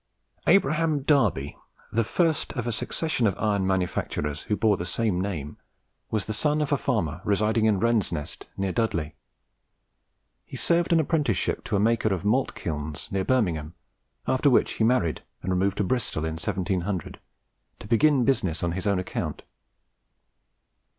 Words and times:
Abraham 0.47 1.03
Darby, 1.03 1.55
the 1.91 2.03
first 2.03 2.53
of 2.53 2.65
a 2.65 2.71
succession 2.71 3.27
of 3.27 3.37
iron 3.37 3.67
manufacturers 3.67 4.41
who 4.49 4.57
bore 4.57 4.75
the 4.75 4.83
same 4.83 5.21
name, 5.21 5.57
was 6.09 6.25
the 6.25 6.33
son 6.33 6.59
of 6.59 6.71
a 6.71 6.77
farmer 6.77 7.21
residing 7.23 7.67
at 7.67 7.75
Wrensnest, 7.79 8.49
near 8.57 8.71
Dudley. 8.71 9.13
He 10.43 10.57
served 10.57 10.91
an 10.91 10.99
apprenticeship 10.99 11.63
to 11.65 11.75
a 11.75 11.79
maker 11.79 12.11
of 12.11 12.25
malt 12.25 12.55
kilns 12.55 13.09
near 13.11 13.23
Birmingham, 13.23 13.75
after 14.25 14.49
which 14.49 14.71
he 14.71 14.83
married 14.83 15.21
and 15.43 15.51
removed 15.53 15.77
to 15.77 15.83
Bristol 15.83 16.25
in 16.25 16.31
1700, 16.31 17.19
to 17.77 17.87
begin 17.87 18.25
business 18.25 18.63
on 18.63 18.71
his 18.71 18.87
own 18.87 18.97
account. 18.97 19.43